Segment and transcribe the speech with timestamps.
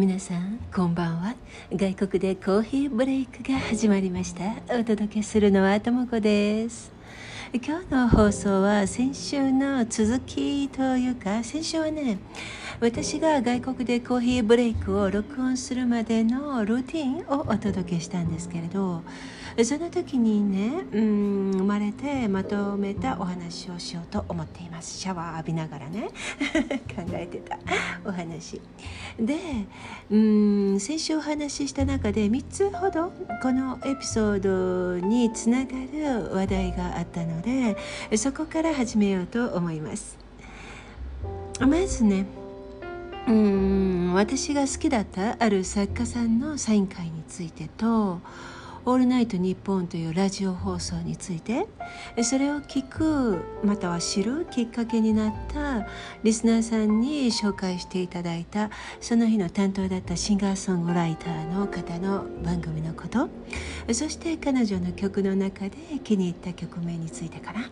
[0.00, 1.34] 皆さんこんばんは。
[1.70, 4.44] 外国でコーヒーブレイクが始まりました。
[4.74, 6.90] お届けするのはともこです。
[7.52, 12.18] 今日の放送は先週の続きというか先週はね
[12.80, 19.02] 私が外国でコーヒーブレイクを録音するまでのルーティンをお届けしたんですけれど
[19.64, 24.98] その時にねうん生まれてまとめたお話をしようと思っています。
[24.98, 26.08] シャワー浴びながらね。
[26.94, 27.58] 考えてた。
[28.04, 28.60] お話。
[29.18, 29.36] で
[30.10, 37.76] うん先週お話しした中で3つほどこのエピソードにつながる話題があったので
[38.16, 40.18] そこから始めようと思います。
[41.60, 42.26] まずね
[43.28, 48.20] うん私が好きだったある作家さんのサイン会についてと
[48.90, 51.68] オールナイトニッポンというラジオ放送について
[52.24, 55.86] それを聞くまたは知るきっかけになった
[56.24, 58.68] リスナーさんに紹介していただいた
[59.00, 63.28] その日の担当だったシンガーソングライターの方の番組のこと
[63.94, 67.70] そして彼女の曲の中で気に入った曲名についてかな。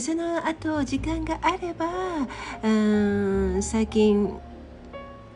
[0.00, 1.86] その後時間があれば
[2.64, 4.40] うん最近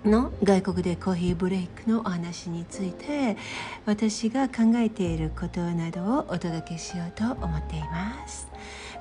[0.06, 3.36] の外国でコーヒーブレイクのお話について
[3.84, 8.48] 私が考えていることなどをお届けしようと思っています。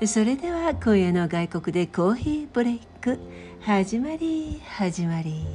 [0.05, 3.19] それでは今夜の外国でコーヒーブレイク
[3.61, 5.45] 始まり始まり。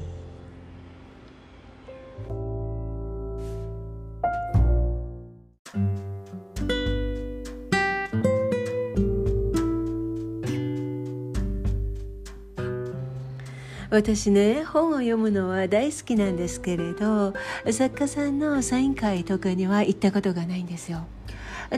[13.91, 17.34] 私ね本を読むのは大好きなんですけれど
[17.70, 21.06] 作家さんのサイン会とかには行ったことがないんですよ。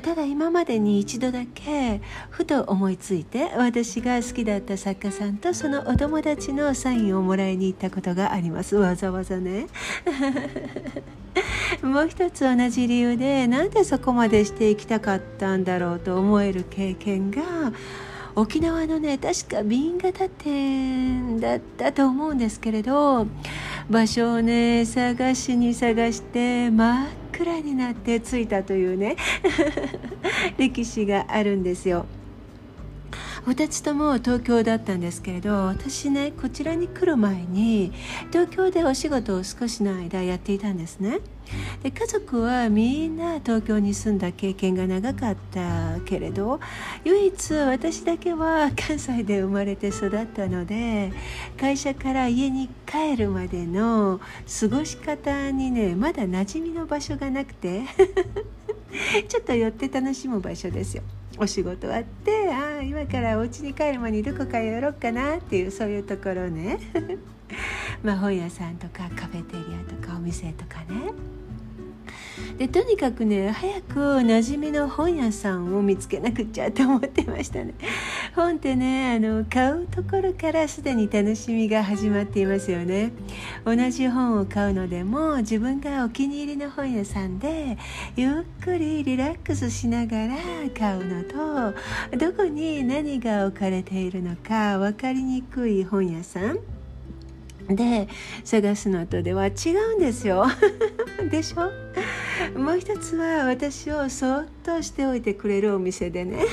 [0.01, 8.77] ただ今までに一度だけふと思いついて私が好きだった作家さんとそのお友達のサインをもらいに行ったことがあります。
[8.77, 9.67] わざわざね。
[11.83, 17.43] もう一つ同じ理由でなんでそこまでしていきたかったんだろうと思える経験が
[18.35, 23.27] 沖縄のね確か瓶型店だったと思うんですけれど
[23.91, 29.17] 場所をね探しに探して真っ暗になって着いたというね
[30.57, 32.07] 歴史があるんですよ。
[33.47, 37.93] 2つとも東京だったんですけれど私ねこちらに来る前に
[38.31, 41.19] 東京でお仕事を少しの間やっていたんですね
[41.83, 46.61] で家族はみんな東京に住んだ経験が長かったけれど
[47.05, 51.13] 唯一私だけは関西で生まれて育ったので
[51.59, 54.21] 会社から家に帰るまでの
[54.61, 57.83] 過ごし方にねまだ馴染みの場所がなくて
[59.29, 61.03] ちょっと寄って楽しむ場所ですよ。
[61.39, 66.79] お仕事終わってああ今からお家に帰る前にどこか寄ろうかなっていうそういうところね。
[68.03, 71.13] まあ本屋さんとかカフェテリアとかお店とかね。
[72.59, 77.75] でとにかくね早く馴染みの本屋さんを見つけなくっちゃと思ってましたね。
[78.35, 83.13] 本ってねあの買うところからすでに楽しみが始まっていますよね。
[83.65, 87.77] 同じ本を買うのでも自分がお気に入りの本屋さんで
[88.17, 90.37] ゆっくりリラックスしながら
[90.79, 96.59] 買うのとどこに何が置かれているのか分かりにくい本屋さん
[97.69, 98.09] で
[98.45, 99.51] 探すのとでは違
[99.95, 100.47] うんですよ。
[101.31, 101.71] でしょ？
[102.57, 106.45] もう一つは私をそっとしておいてくれるお店でね。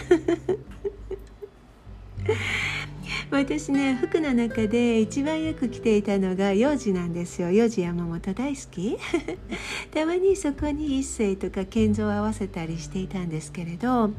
[3.31, 7.51] 私ね服の中で一番よく着ていたのが幼児なんですよ。
[7.51, 8.97] 幼児山本大好き。
[9.93, 14.11] たまにそこに一世とか健三を合わせたりしていたんですけれど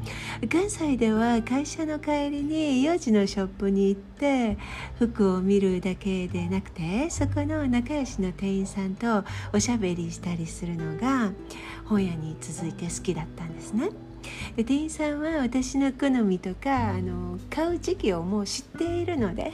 [0.49, 4.57] 関西では会社の帰りに幼児のショップに行って
[4.97, 11.31] 服を見るだけでなくてそこの仲良しの店員さんとおしゃべりしたりするのが
[11.91, 13.89] 本屋に続いて好きだったんですね。
[14.55, 19.51] で店員さんは私の好みとかあの買う時期をもう知っているので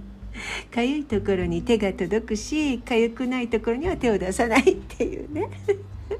[0.72, 5.50] かゆいところに手が届くしかゆくないところには手を出さないっていうね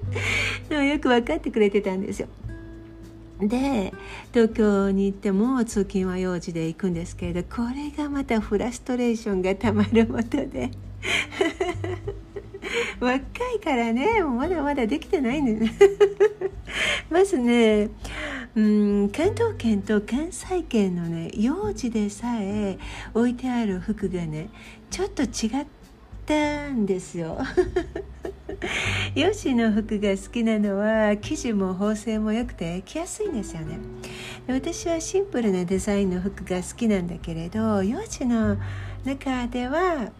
[0.68, 2.28] のよく分かってくれてたんですよ。
[3.40, 3.94] で
[4.34, 10.70] 東京に行っても通勤は用事で行くんですけれどこれがまたフラストレーションがたまるもとで
[13.00, 13.18] 若
[13.54, 15.72] いからねまだまだできてないんでね
[17.10, 17.90] まずね
[18.54, 22.78] うん関東圏と関西圏のね幼児でさえ
[23.14, 24.48] 置いてある服がね
[24.90, 25.26] ちょっと違
[25.62, 25.66] っ
[26.24, 27.38] たんですよ。
[29.14, 33.78] 幼児の服が好きなのは生地も縫製も良くて着やすいんですよね。
[34.48, 38.56] 私はシンプルなデザインの服が好きなんだけれど幼児の
[39.04, 40.10] 中では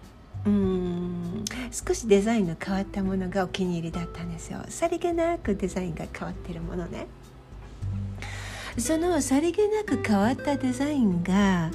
[0.47, 1.45] うん。
[1.73, 4.65] 少しデザインの変わったものがお気に入りだったんですよ。
[4.69, 7.07] さりげなくデザインが変わってるものね。
[8.79, 11.71] そのさりげなく変わったデザインが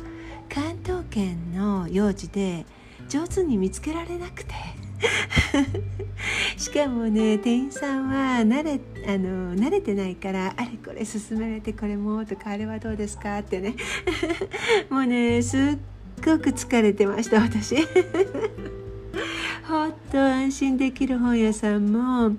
[0.49, 2.65] 関東圏の用事で
[3.09, 4.53] 上手に見つけられなくて。
[6.55, 13.75] しかもね店員さんは慣れあの慣れてないからあれこれ勧められてこれもとかあれはどうですかってね。
[14.89, 15.77] もうねすっ
[16.21, 17.75] ごく疲れてました私。
[19.67, 22.35] ほっと安心できる本屋さんも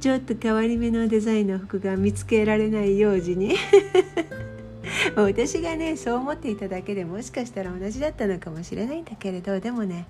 [0.00, 3.56] ちょっと変わり目のデザインの服が見つけられないように。
[5.14, 10.06] 私がねそう思っていただけでもしかしたら同じだったのかもしれないんだけれどでもね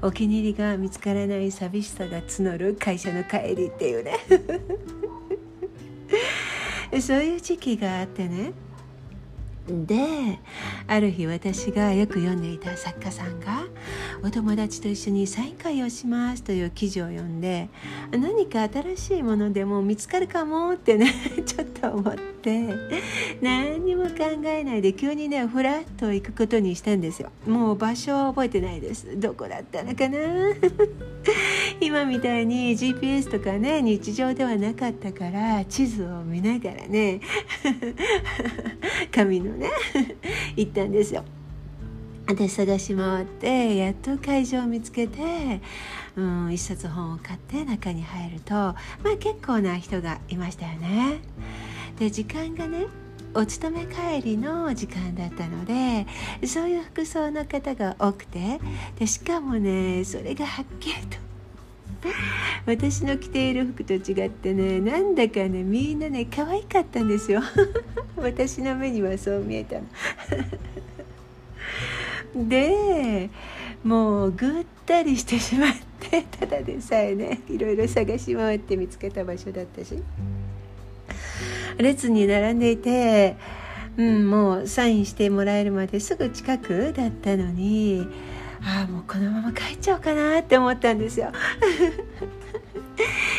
[0.00, 4.18] お気に入りが見つからない寂しさが募る会社の帰りっていうね。
[7.00, 8.52] そういう時期があってね
[9.68, 10.38] で
[10.86, 13.64] ある日私がよく読んでいた作家さんが
[14.24, 17.68] お友達と一緒にサイン会をしますという記事を読んで
[18.12, 21.12] 何か新しいものでも見つかるかもってね
[21.44, 22.68] ちょっと思って
[23.40, 24.10] 何にも考
[24.44, 27.30] えないで急にねふらっと行くことにしたんですよ。
[27.46, 29.18] もう場所は覚えてないです。
[29.18, 30.18] どこだったのかな？
[31.80, 37.20] 今みたいに GPS とかね日常ではなかったから地図を見ながらね
[39.10, 39.68] 紙のね
[40.56, 41.24] 行ったんですよ。
[42.34, 45.60] で探し回ってやっと会場を見つけて、
[46.16, 48.76] うん、一冊本を買って中に入ると、ま
[49.14, 51.20] あ、結構な人がいましたよね。
[51.98, 52.86] で時間がね
[53.34, 56.06] お勤め帰りの時間だったので
[56.46, 58.60] そういう服装の方が多くて
[58.98, 61.16] でしかもねそれがはっきりと
[62.66, 67.40] 私の着ている服と違ってねなんだかねみんなね可愛かったんですよ
[68.16, 69.86] 私の目にはそう見えたの
[72.34, 73.30] で
[73.84, 80.02] もうぐったりしてしまってただでさえねいろいろ探し回って見つけた場所だったし
[81.78, 83.36] 列に並んでいて、
[83.96, 88.06] うん、もうサインしてもらえるまですぐ近くだったのに
[88.64, 91.32] ああもうこのまま帰っちゃおうかなって思ったんですよ。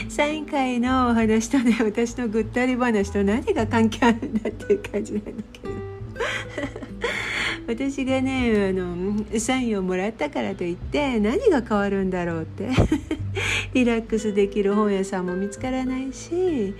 [0.10, 5.70] サイン会のお話とね私のぐったり話と何が関係あるんだっていう感じなんだけど
[7.68, 12.70] 私がねあのサインをもらったからといって何が変わるんだろうって。
[13.74, 16.76] リラックスできる本屋さんも見つからないし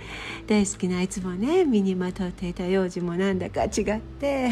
[0.46, 4.50] 大好きないつもね身にまとっていた用事もなんだか違って。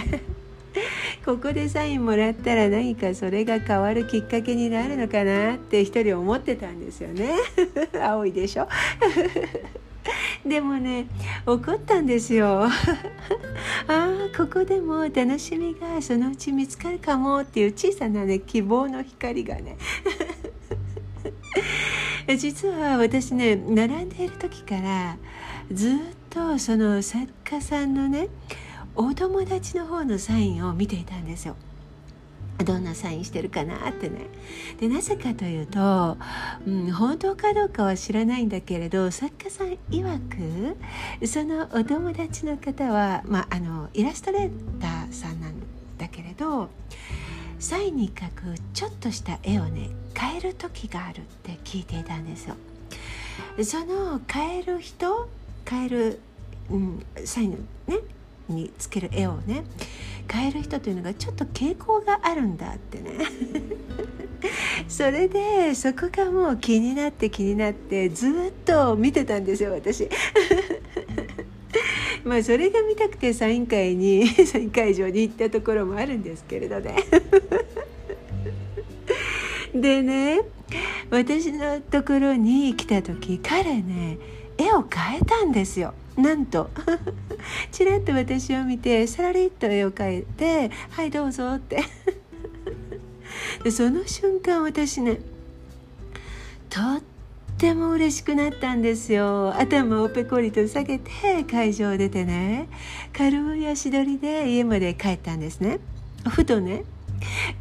[1.25, 7.35] ここでサインもらったら何かそれが変わるきっかけになるのかなって一人思ってたんですよね。
[8.03, 8.67] 青いでしょ？
[10.47, 11.07] でもね
[11.47, 12.71] 怒ったんですよ あ
[13.89, 19.77] あここでも楽しみがそのうち見つかるかもっていう小さなね希望の光がね
[22.37, 25.17] 実は私ね並んでいる時から
[25.71, 25.99] ずっ
[26.31, 28.29] とその作家さんのね
[28.95, 31.57] お友達の方のサインを見ていたんですよ。
[32.59, 34.27] どんなサインしてるかなってね
[34.79, 36.17] でなぜかというと、
[36.67, 40.77] うん、本当かどうかは知らないんだけれど作家さん曰
[41.21, 44.51] くそのお友達の方は、まあ、あのイラストレー
[44.81, 45.55] ターさんなん
[45.99, 46.69] だけれど
[47.59, 52.57] サインに描くちょっとした絵をね変える時があるって聞いていたんですよ。
[53.65, 55.29] その変える人
[55.69, 56.21] 変える、
[56.71, 57.99] うん、サインね
[58.49, 59.65] につける絵をね
[60.33, 63.13] 変える人というのがちょっと傾向があるんだってね。
[64.89, 68.33] それでそこがもう気になって気になってずっ
[68.65, 70.09] と見てたんですよ私。
[72.25, 76.97] まあそれが見たくてサイン会に サイン会場に行ったところもあるんですけれどね。
[79.75, 80.41] でね
[81.11, 84.19] 私のところに来た時彼ね
[84.57, 85.93] 絵を変えたんですよ。
[86.17, 86.71] なんと。
[87.71, 91.83] ちらっと私を見てさらりっと絵を描いて「はいどうぞ」って。
[93.65, 95.19] でその瞬間私ね
[96.69, 97.03] とっ
[97.59, 99.55] ても嬉しくなったんですよ。
[99.57, 102.69] 頭をペコリと下げて会場を出てね
[103.13, 105.79] 軽い足取りで家まで帰ったんですね。
[106.29, 106.85] ふとね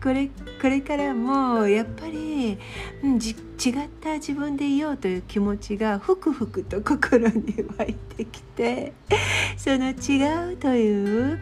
[0.01, 0.29] これ
[0.61, 2.57] これからもやっぱり、
[3.03, 8.93] うん、違った自分でいようという気持ちがふくふくと心に湧いてきて
[9.57, 11.39] その違うという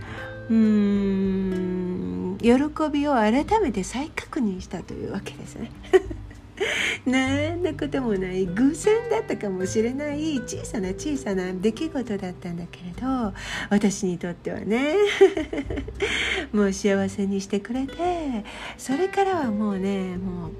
[0.49, 2.51] うん喜
[2.91, 5.71] びを改めて再確認したというわけですね。
[7.05, 10.39] 何のこともない偶然だったかもしれない。
[10.41, 13.33] 小さな小さな出来事だったんだけれど
[13.69, 14.95] 私にとってはね。
[16.53, 17.93] もう幸せにしてくれて
[18.77, 20.51] それからはもうねも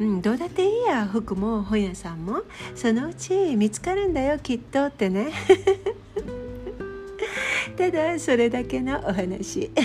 [0.00, 1.06] う、うん、どうだっていいや。
[1.06, 2.42] 服も本屋さんも
[2.74, 5.32] そのうち見つかるんだよきっとってね。
[7.76, 9.70] ただそれだけのお話。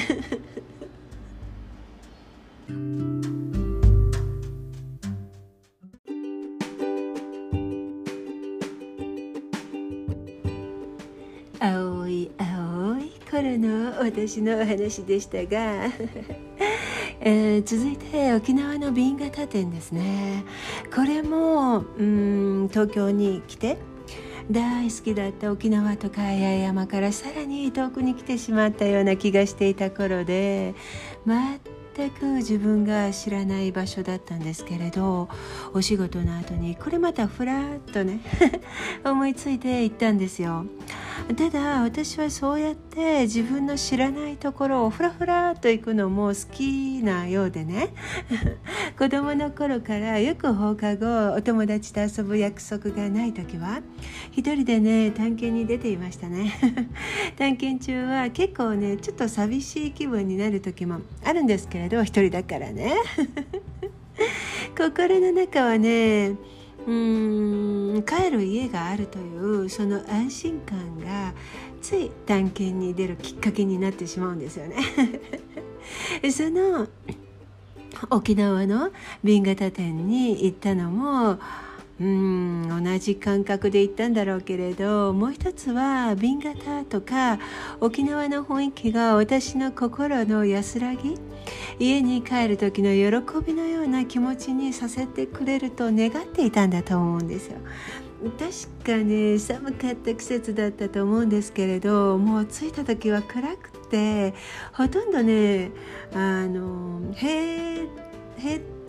[12.38, 15.92] 青い頃の私のお話でしたが、
[17.22, 20.44] えー、続いて沖縄の瓶型店ですね。
[20.94, 23.78] これもうん東京に来て
[24.50, 30.74] 大好きだった沖縄とか八重山からさらに遠くに来てしまったような気がしていた頃で
[31.26, 35.28] 全く自分が知らない場所だったんですけれど
[35.74, 38.22] お仕事の後にこれまたふらっとね
[39.04, 40.66] 思いついて行ったんですよ。
[41.36, 47.90] ただ私はそうやって自分の知らないところをふらふらと行くのも好きなようでね。
[48.98, 53.82] 子供の頃からよく放課後お友達と遊ぶ約束がない時は
[54.32, 56.54] 一人でね探検に出ていましたね。
[57.38, 62.94] 探検中は結構ねちょっと寂しい気分になる時もあるんですけれど一人だからね。
[64.78, 66.36] 心の中はね
[66.88, 68.04] うん。
[68.04, 71.34] 帰る家があるというその安心感が
[71.82, 74.78] つい探検に出るきっかけになってしまうんですよね。
[76.32, 76.88] その
[78.10, 78.92] 沖縄の
[79.24, 81.40] 紅型店に行ったのも
[82.00, 87.40] うん同じ感覚で行ったんだろうけれどもう一つは瓶型とか
[87.80, 91.16] 沖縄の雰囲気が私の心の安らぎ
[91.80, 97.58] 家に帰る時の喜びのような気持ちにさせてくれると願っていたんだと思うんですよ。
[98.84, 104.34] 確かね寒かった季節だったと思うんですけれどもう着いた時は暗くて
[104.74, 105.70] ほとんどね
[106.14, 107.88] あの閉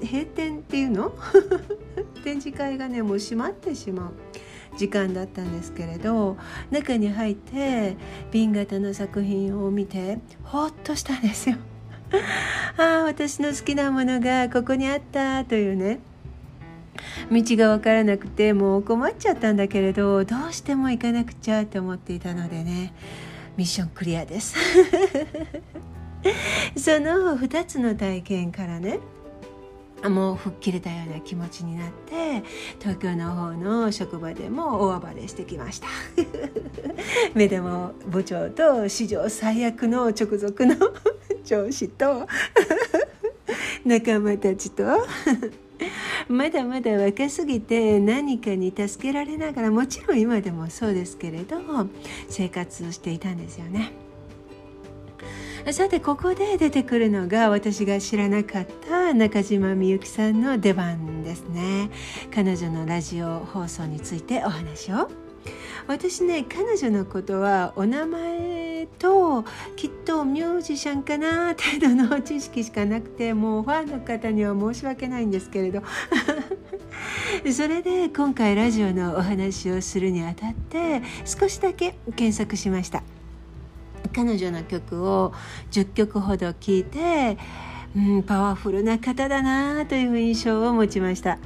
[0.01, 1.13] 閉店っていうの？
[2.29, 4.13] 展示会がねもう閉まってしまう
[4.77, 6.37] 時間だったんですけれど
[6.71, 7.97] 中に入って
[8.31, 11.57] 瓶型の作品を見てほっとしたんですよ。
[12.77, 16.01] ああ私の好きなものがここにあったというね。
[17.31, 22.93] 道が分からなくてもう困っちゃったんだけれどどうしても行かなくちゃと思っていたのでね。
[23.57, 24.55] ミッションクリアです。
[26.77, 29.01] その2つの体験からね
[30.05, 32.45] もう吹っ切れたような気持ちになって
[32.79, 35.89] 東京の方の職場でも大暴れしてきました
[37.35, 40.77] 目玉部長と史上最悪の直属の
[41.45, 42.27] 上司と
[43.85, 44.85] 仲間たちと
[46.29, 51.57] まだまだ若すぎて何かに助けられながらもちろん今でもそうですけれど
[52.29, 54.08] 生活していたんですよね。
[55.73, 61.91] さてここで出てくるのが私が知らなかった中島みゆきさんの出番ですね。
[62.35, 65.11] 彼女のラジオ放送についてお話を。
[65.87, 69.45] 私ね彼女のことはお名前と
[69.77, 75.83] きっとミュージシャンかな程度の知識しかなくてもうファンの方には申し訳ないんですけれど。
[77.53, 83.03] それで今回ラジオのお話をするにあたって少しだけ検索しました。
[84.19, 85.33] 彼女の曲を
[85.71, 87.39] 10曲ほど聴いて
[87.97, 91.39] うん、パワフルな方だなという印象を持ちました。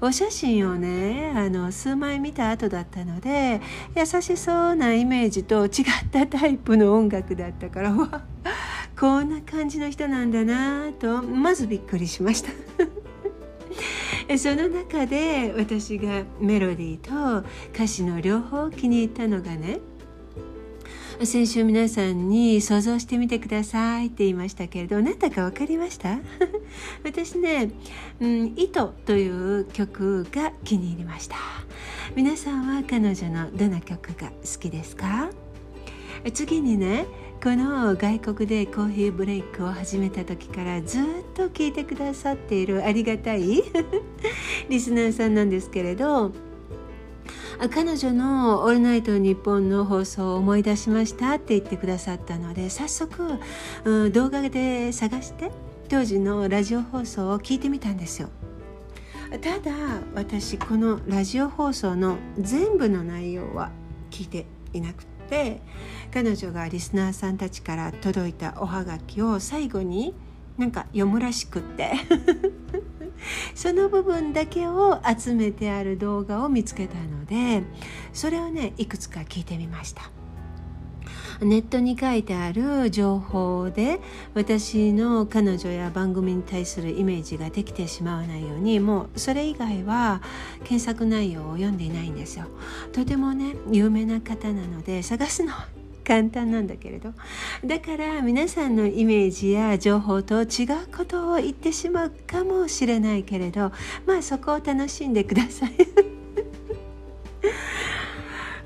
[0.00, 3.62] お写真をねあの数枚見た後だったので
[3.96, 5.72] 優しそうなイメージと違っ
[6.10, 8.22] たタイプの音楽だったからわ
[8.98, 12.50] こんな感じの人なんだなとまずびっくりしました。
[14.36, 19.78] その中で私がメロディーと歌詞の両方気に入ったのがね
[21.24, 26.18] 先週皆さんに想像してみてくださいって言いましたけれど何だか分かりました？
[27.04, 27.70] 私ね
[28.20, 31.36] 「うん、糸」という曲が気に入りました。
[32.14, 35.30] 皆さんは彼女のどの曲が好きですか？
[36.34, 37.06] 次にね
[37.42, 41.04] この外国でコーヒーブレイクを始めた時からずっ
[41.34, 43.62] と聞いてくださっているありがたい
[44.68, 46.32] リスナーさんなんですけれど
[47.70, 53.38] 彼女の「オールナイトニッポン」の放送を思い出しましたって言ってくださったので早速、
[53.84, 55.50] うん、動画で探して
[55.88, 58.28] 当時のラジオ放送を聞いてみたんですよ。
[59.40, 59.72] ただ
[60.14, 63.70] 私このラジオ放送の全部の内容は
[64.10, 65.60] 聞いていなくて
[66.12, 70.14] 彼女がリスナーさんたちから届いたおはがきを最後に
[70.58, 71.92] なんか読むらしくって
[73.54, 77.62] その部分だけを集めてある動画を見つけたので
[78.12, 80.10] それをねいくつか聞いてみました。
[81.40, 84.00] ネットに書いてある情報で
[84.32, 90.22] 私の彼女や番組に対するイメージができてしまわないようにもうそれ以外は
[90.60, 92.46] 検索内容を読んでいないんですよ。
[92.92, 95.52] とてもね有名な方なので探すの
[96.06, 97.12] 簡単なんだけれど。
[97.64, 100.46] だから皆さんのイメージや情報と違う
[100.96, 103.72] ことを言ってしまうかもしれないけれど
[104.06, 105.72] まあそこを楽しんでください。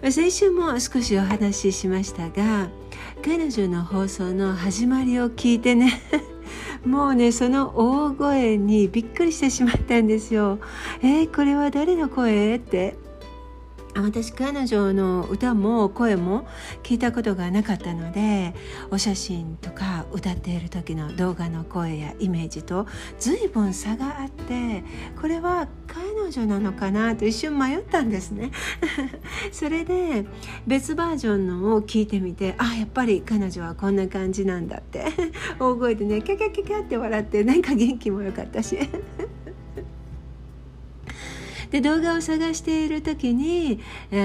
[0.12, 2.68] 先週も少しお話ししましたが
[3.22, 6.00] 彼女の放送の始まりを聞いてね
[6.84, 10.58] もうねその大声にびっくりしてしまったんですよ。
[11.02, 12.56] えー、これは誰の声？
[12.56, 13.09] って。
[13.94, 16.46] 私彼女の歌も声も
[16.82, 18.54] 聞いたことがなかったので
[18.90, 22.86] お写真とか歌っている時の動画の声やイメージと
[23.18, 24.84] 随分差があって
[25.20, 28.52] これは彼女なのかなと一瞬迷ったんですね。
[29.50, 30.24] それで
[30.66, 35.06] 別バージョンのを聞いてみてあやっぱり彼女はこんな感じなんだって。
[35.58, 38.78] 大声でねキャキャキャキャって笑ってなんか元気も良かったし。
[41.70, 44.16] で動画を探している時に、う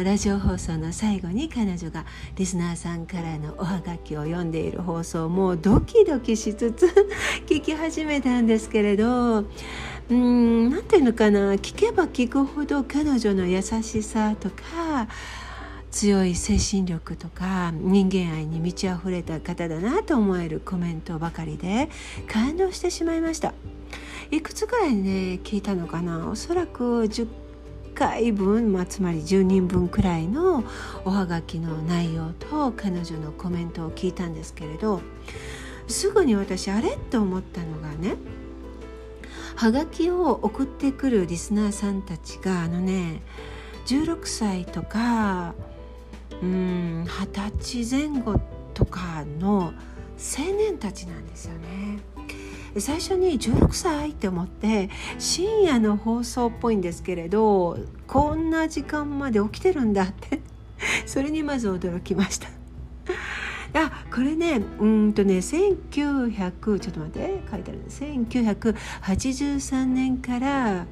[0.00, 2.04] ん、ラジオ放送の最後に彼女が
[2.36, 6.86] リスナーさんからのおはがきを読んでいる放送もドキドキしつつ
[7.46, 9.44] 聞き始めたんですけれど
[10.10, 15.08] うん何ていうのかな聞けば聞くほど彼女の優しさとか
[15.94, 21.88] 強い精神力とか人間愛に満ち溢れた方だなと思えるコメントばかりで
[22.26, 23.54] 感動してしまいました。
[24.32, 26.28] いくつぐらいね聞いたのかな？
[26.28, 27.28] おそらく10
[27.94, 30.64] 回分、まあ、つまり10人分くらいの
[31.04, 35.00] おはがきの内容と彼女のコメントを聞いたんですけれど
[35.86, 36.96] すぐに私あれ？
[37.12, 38.16] と思ったのがね
[39.54, 43.22] はがきを送ってくるリスナーさんたちがあのね
[43.86, 45.54] 16歳とか
[46.44, 47.26] うん二
[47.58, 48.40] 十歳前後
[48.74, 49.72] とかの
[50.16, 52.00] 青年たちなんですよね。
[52.78, 60.40] 最初に16歳って思って深夜の放送っぽいんですけれどこんな時間まで起きてるんだって
[61.06, 62.48] それにまず驚きました。
[63.74, 70.86] あこれねうんとね1900ちょっと待って書いてある1983年から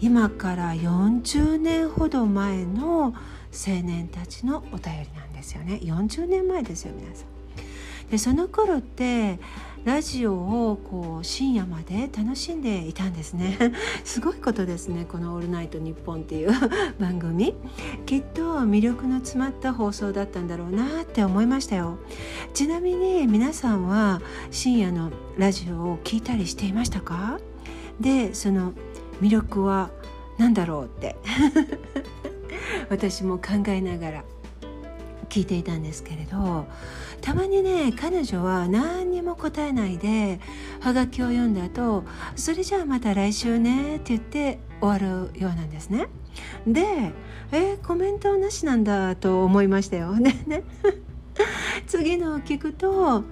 [0.00, 3.14] 今から40年ほど前の
[3.52, 7.28] 青年たちのお便りなんですよね40年前ですよ皆さん。
[8.10, 9.38] でその頃って
[9.84, 13.56] ラジオをこう深夜まで楽しんでいたんですね。
[14.04, 16.50] すごいことですねこの「オールナイトニッポン」っていう
[16.98, 17.54] 番組。
[18.04, 21.98] きっと魅力の詰まった放送だったんだろうなって思いましたよ。
[22.52, 27.38] ちなみに皆さんは深夜のラジオを聞いたりしていましたか？
[28.00, 28.72] でその
[29.22, 29.90] 魅力は
[30.36, 31.16] 何だろうって。
[32.90, 34.24] 私も考えながら
[35.38, 36.66] 聞いていたんですけれど
[37.20, 40.40] たまにね彼女は何にも答えないで
[40.80, 42.02] はがきを読んだ後
[42.34, 46.08] それじゃあまた来週ねって言って終わるようなんですね。
[46.66, 47.12] で
[47.50, 50.12] えー、コメントなしなんだと思いましたよ。
[50.12, 50.64] ねね。
[51.86, 53.22] 次のを聞くと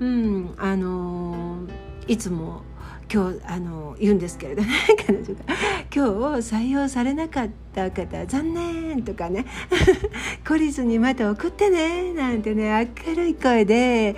[0.00, 2.62] うんあのー、いつも
[3.12, 4.68] 今日あの言うんですけれどね
[5.04, 5.40] 彼女が
[5.92, 9.46] 「今日採用されなかった方残念」とかね
[10.44, 14.14] 「懲りずにまた送ってね」なんてね明るい声で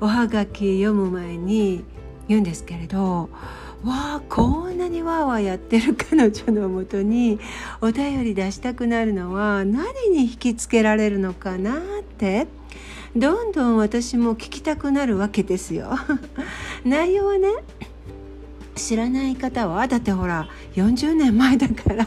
[0.00, 1.82] おはがき読む前に
[2.28, 3.30] 言うんですけれど
[3.82, 7.38] わあこんなにわーわーやってる彼女のもとに
[7.80, 11.76] お便り出したくなるのは何に引きつけられるのかなっ
[12.18, 12.48] て
[13.16, 15.90] どんどん私も聞きたくなるわけですよ。
[16.84, 17.48] 内容はね
[18.76, 22.06] 知らない方はだってほら40年前だから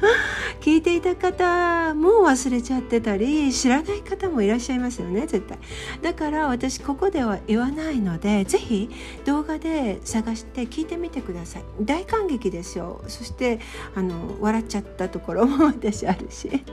[0.60, 5.58] 聞いていた方も忘れちゃってたり知らない方もいらっしゃいますよね絶対。
[6.02, 8.90] だから私ここでは言わないので是非
[9.24, 11.64] 動画で探して聞いてみてください。
[11.80, 13.02] 大感激ですよ。
[13.06, 13.60] そして
[13.94, 16.64] あの笑っちゃったところも 私あるし。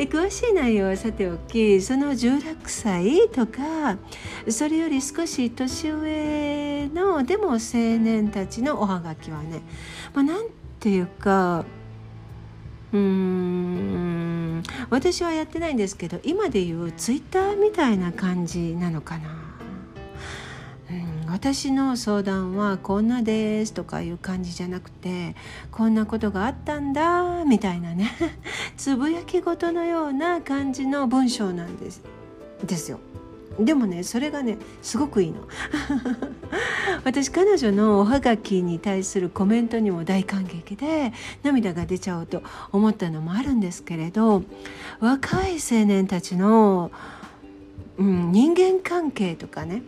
[0.00, 3.98] で詳しい内容はさておきその16歳とか
[4.48, 9.60] それより少し年上のでも青年たちのおはがきはね、
[10.14, 10.46] まあ、なん
[10.78, 11.66] ていうか
[12.94, 19.49] うーん私はやってないんですけど今でいうツイッターみたいな感じなのかな。
[21.30, 25.36] 私の相談はこんなですとかいう感じじゃなくて
[25.70, 28.10] こんなことがあったんだみたいなね
[28.76, 32.02] つぶやき事のような感じの文章なんです
[32.66, 32.98] ですよ。
[33.58, 35.46] でもねそれがねすごくいいの
[37.04, 41.12] 私彼女のおはがきに対するコメントにも大感激で
[41.42, 44.44] 涙が出ちゃおうと思ったのもあるんですけれど
[45.00, 46.90] 若い青年たちの、
[47.98, 49.82] うん、人間関係とかね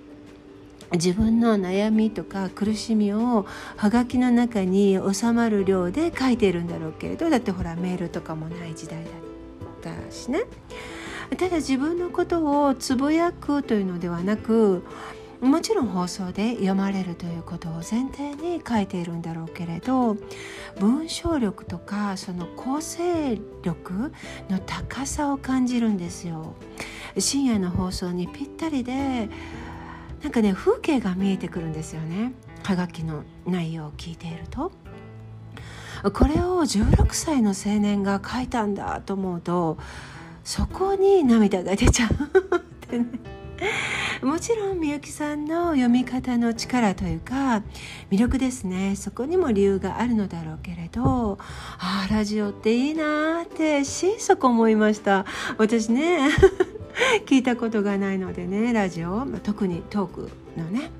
[0.92, 10.44] 自分の悩みとか苦しみをはがきの中に収まる量で書いているんだろうけれどだってほらメールとかもない時代だったしね。
[11.36, 14.84] ただ自分のことをつぶやくというのではなく
[15.40, 20.16] もちろん放送で読まれるということを前提に書いているんだろうけれど
[20.78, 24.12] 文章力とかその構成力
[24.48, 26.54] の高さを感じるんですよ。
[27.18, 29.28] 深夜の放送にぴったりで
[30.22, 32.32] なんかね風景が見えてくるんですよね。
[32.62, 34.72] はがきの内容を聞いていると。
[36.10, 39.78] これを16歳の青年が書いたんだと思うと
[40.42, 42.10] そこに涙が出ちゃう。
[42.58, 43.06] ってね
[44.20, 47.62] もちろんみゆきさんの読み方の力というか
[48.10, 48.96] 魅力ですね。
[48.96, 51.38] そこにも理由があるのだろうけれど
[51.78, 55.24] ああラジオっていいなって心底思いました。
[55.58, 56.30] 私ね
[57.26, 60.90] 聞いたことがないのでねラジオ、特にトークのね。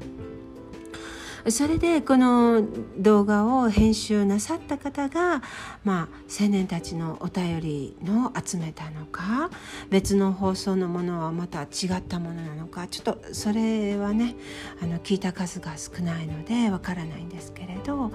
[1.51, 2.63] それでこの
[2.99, 5.43] 動画を編集なさった方が、
[5.83, 6.09] まあ、
[6.41, 9.51] 青年たちのお便りの集めたのか
[9.91, 14.37] 別の放送のものはまた違ったものなのかちょっとそれはね
[14.81, 18.13] あの聞いた数が少ないのでわからないんですけれど青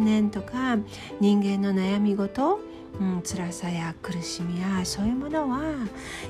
[0.00, 0.78] 年とか
[1.20, 2.58] 人間の悩み事
[3.00, 5.60] うん、辛さや苦しみやそういうものは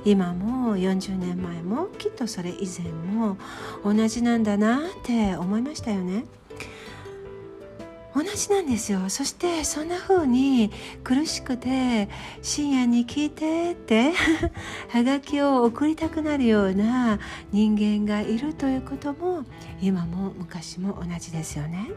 [0.04, 3.38] 今も40年前もきっとそれ以前も
[3.84, 6.24] 同じなんだなって思いましたよね。
[8.14, 10.72] 同じなんですよそしてそんな風に
[11.04, 12.08] 苦しくて
[12.42, 14.12] 深夜に聞いてって
[14.88, 17.20] はがきを送りたくなるような
[17.52, 19.44] 人間がいるということも
[19.80, 21.90] 今も昔も同じですよね。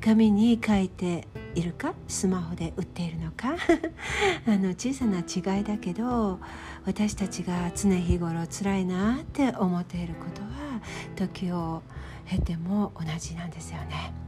[0.00, 1.94] 紙に書いているか？
[2.08, 3.54] スマホで売っているのか？
[4.46, 6.38] あの小さな違いだけど
[6.84, 10.80] 私たちが常日頃辛いなって思っていることは
[11.16, 11.82] 時を
[12.26, 14.25] 経ても同じなんですよね。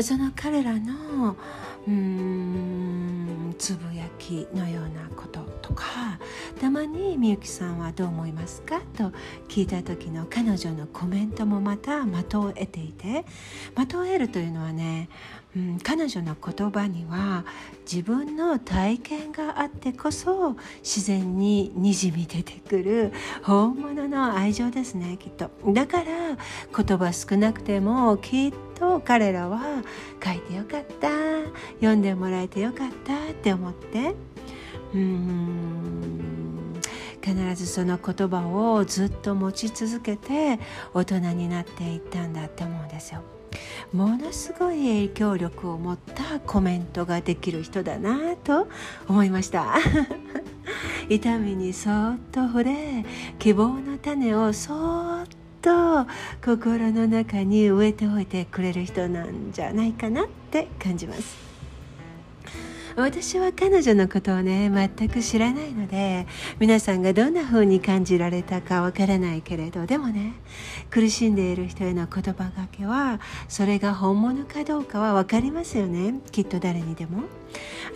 [0.00, 1.36] その彼らの
[1.86, 5.84] うーんつぶやきのようなこととか
[6.60, 8.80] たまにみゆきさんはどう思いますか？
[8.96, 9.12] と
[9.48, 13.24] 聞いた時の彼女のコメントもまた的を得ていて
[13.74, 15.08] 的を得るというのはね、
[15.56, 17.44] うん、彼女の言葉には
[17.90, 25.50] 自分の体験があってこそ自然ににじみ出てくる本物の愛情ですねきっと。
[25.72, 26.04] だから
[26.84, 28.71] 言葉少なくてもきっと
[29.04, 29.82] 彼らは
[30.24, 31.08] 書いてよかった。
[31.76, 34.14] 読んでもらえてよかったって思って。
[34.94, 35.82] うーん。
[37.22, 40.58] 必ずその言葉をずっと持ち続けて
[40.92, 43.22] 大人になっていったんだって思うんですよ。
[43.92, 48.68] ものすごい影響力を持ったコメントができる人だなと
[49.08, 49.76] 思いました。
[51.08, 53.04] 痛みにそっと触れ
[53.38, 55.26] 希望の種をそっ
[55.62, 56.06] と
[56.44, 61.52] 心の中に植えておいてくれる人なんじゃないかなって感じます。
[62.96, 66.26] 私は彼女のことをね全く知らないので
[66.58, 70.34] 皆さんがどんな風に感じられたかわからないけれどでもね
[70.90, 76.20] 苦しんでいる人への言葉がけはそれが本物かどうかは分かりますよね。
[76.30, 77.22] きっと誰にでも。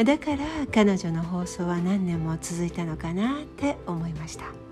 [0.02, 0.38] だから
[0.72, 4.65] 彼女の放送は何年も続いたのかなって思いました。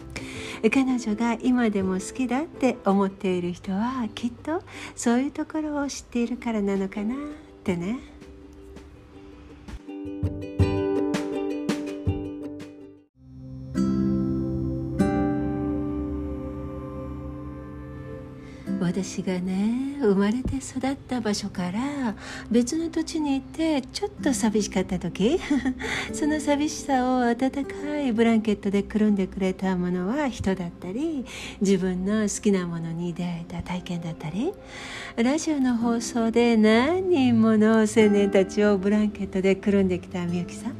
[0.70, 4.62] 彼女が今でも好きだって思っている人はきっと
[4.96, 7.18] そういうところを知っているからなのかなっ
[7.62, 7.98] てね。
[18.94, 19.94] 私がね。
[20.04, 22.14] 生まれて育った場所から
[22.50, 25.38] 別の土地に行ってちょっと寂しかった時
[26.12, 31.24] その寂しさを温かいブランケットでくるんでくれたものは人だったり
[31.60, 34.52] 自分の好きなものに出会えた体験だったり
[35.16, 40.74] ラジオの放送で何人もの青年たちをブランケットでくるんできたみゆきさん。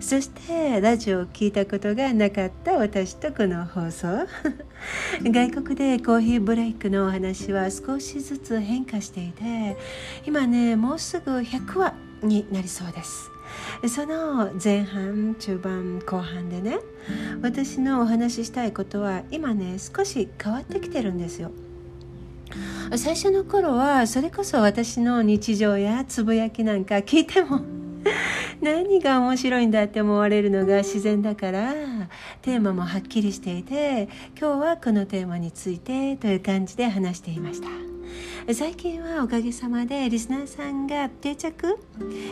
[0.00, 4.06] そしてラジオを聞いたことがなかった私とこの放送。
[5.22, 9.76] 外国でコーヒーブレイクのお話は少しずつ変化していて
[10.26, 13.30] 今ねもうすぐ100話になりそうです。
[13.88, 16.78] その前半中盤後半でね
[17.42, 21.50] 私のお話ししたいことは今ね少し変わってきてるんですよ。
[22.96, 27.60] 最初の頃はそれこそ私の日常やつぶやきなんか聞いても
[28.60, 31.74] 何が面白いんだって思われるのが自然だから
[32.42, 37.68] テーマもはっきりしていて今日はこのテーマについてという感じで話していました。
[38.52, 41.78] 最近はおかげさまでリスナーさんが定着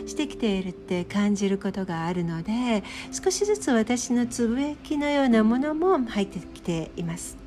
[0.06, 7.41] してきているって感じることがあるので少しずつ私のつぶやきのようなものも入ってきています。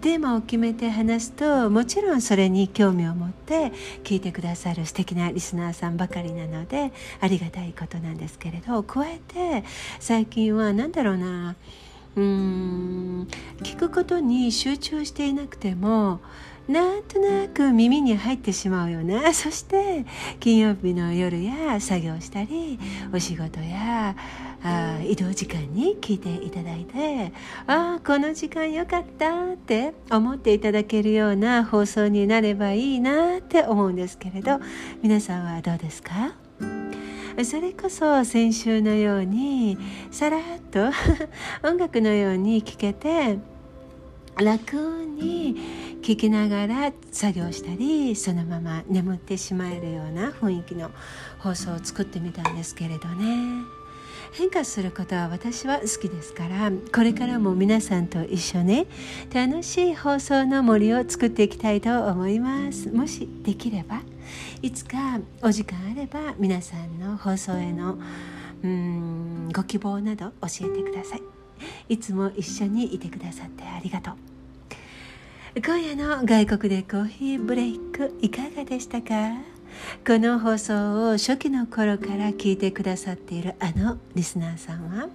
[0.00, 3.72] テーマを決めて話すともちろんそれに興味を持って
[4.04, 9.64] 聞いてくださる素敵なリスナーさんばかりなのでありがたいことなんですけれど加えて
[10.00, 11.56] 最近は何だろうな
[12.16, 13.28] うーん
[13.62, 16.20] 聞くことに集中していなくても
[16.68, 20.06] なんとなく耳に入ってしまうような そして
[20.38, 22.78] 金曜日の夜や作業したり
[23.12, 24.14] お仕事や
[24.64, 27.32] あ移動時間に聞いていただいて
[27.66, 34.60] ああこの時間よかったって思っていただけるような放送になればいいなって思うんですけれど
[35.02, 36.34] 皆さんはどうですか？
[37.44, 39.78] それこそ先週のように
[40.10, 40.90] さらっと
[41.66, 43.38] 音楽のように聴けて
[44.36, 45.56] 楽に
[46.02, 50.90] 聞きながら作業したりそのまま眠ってしまえるような雰囲気の
[51.38, 53.81] 放送を作ってみたんですけれどね。
[54.32, 58.86] 変化することは私は好きですからこれからも皆さんと一緒に
[59.32, 62.90] 楽しい放送の森を作っていきたいと思います。
[62.90, 64.00] もしできれば
[64.62, 67.98] いつかお時間あれば皆さんの放送への
[68.62, 71.22] うんご希望など教えてください。
[71.90, 74.14] いつも一緒にいてくださってありがとう。
[75.60, 79.51] 今夜の外国でコーヒーブレイクいかがでしたか？
[80.06, 85.08] この放送を初期の頃から聞いてくださっているあのリスナーさんは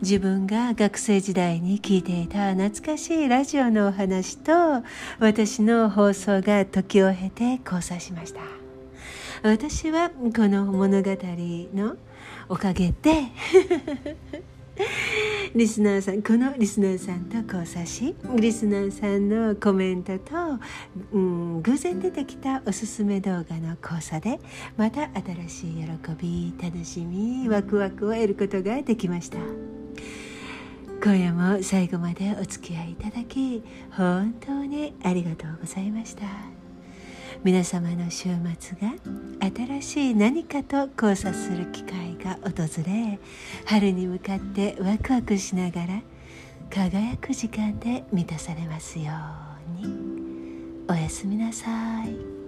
[0.00, 4.52] 自分が学生時代に聞いていた懐かしいラジオのお話と
[5.18, 8.40] 私の放送が時を経て交差しました。
[9.42, 11.16] 私はこの物語
[11.74, 11.96] の
[12.48, 13.24] おかげで
[15.54, 20.34] リスナーさんこのリスナーさんと交差しリスナーさんのコメントと、
[21.12, 24.40] うん、偶然出てきたおすすめ動画の交差で
[24.76, 29.38] また新しい喜び楽しみワクワクを得ることができました。
[31.02, 36.61] 今夜も最後までお付き合いいただき本当にありがとうございました。
[37.44, 38.28] 皆様の週
[38.60, 38.94] 末が
[39.40, 43.18] 新しい何かと交差する機会が訪れ
[43.64, 46.02] 春に向かってワクワクしながら
[46.70, 49.12] 輝く時間で満たされますよ
[49.82, 52.41] うにおやすみなさい。